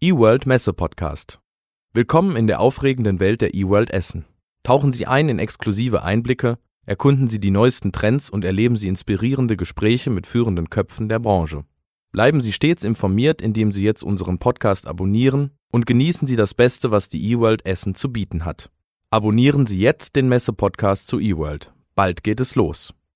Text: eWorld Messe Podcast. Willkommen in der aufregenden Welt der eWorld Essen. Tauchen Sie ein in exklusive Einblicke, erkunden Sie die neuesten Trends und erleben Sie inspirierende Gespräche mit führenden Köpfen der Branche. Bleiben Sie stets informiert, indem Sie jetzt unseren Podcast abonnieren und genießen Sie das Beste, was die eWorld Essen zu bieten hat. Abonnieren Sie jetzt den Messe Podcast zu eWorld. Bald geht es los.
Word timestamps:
eWorld 0.00 0.46
Messe 0.46 0.72
Podcast. 0.72 1.40
Willkommen 1.92 2.36
in 2.36 2.46
der 2.46 2.60
aufregenden 2.60 3.18
Welt 3.18 3.40
der 3.40 3.56
eWorld 3.56 3.90
Essen. 3.90 4.26
Tauchen 4.62 4.92
Sie 4.92 5.08
ein 5.08 5.28
in 5.28 5.40
exklusive 5.40 6.04
Einblicke, 6.04 6.58
erkunden 6.86 7.26
Sie 7.26 7.40
die 7.40 7.50
neuesten 7.50 7.90
Trends 7.90 8.30
und 8.30 8.44
erleben 8.44 8.76
Sie 8.76 8.86
inspirierende 8.86 9.56
Gespräche 9.56 10.10
mit 10.10 10.28
führenden 10.28 10.70
Köpfen 10.70 11.08
der 11.08 11.18
Branche. 11.18 11.64
Bleiben 12.12 12.40
Sie 12.42 12.52
stets 12.52 12.84
informiert, 12.84 13.42
indem 13.42 13.72
Sie 13.72 13.82
jetzt 13.82 14.04
unseren 14.04 14.38
Podcast 14.38 14.86
abonnieren 14.86 15.50
und 15.72 15.84
genießen 15.84 16.28
Sie 16.28 16.36
das 16.36 16.54
Beste, 16.54 16.92
was 16.92 17.08
die 17.08 17.32
eWorld 17.32 17.66
Essen 17.66 17.96
zu 17.96 18.12
bieten 18.12 18.44
hat. 18.44 18.70
Abonnieren 19.10 19.66
Sie 19.66 19.80
jetzt 19.80 20.14
den 20.14 20.28
Messe 20.28 20.52
Podcast 20.52 21.08
zu 21.08 21.18
eWorld. 21.18 21.72
Bald 21.96 22.22
geht 22.22 22.38
es 22.38 22.54
los. 22.54 22.94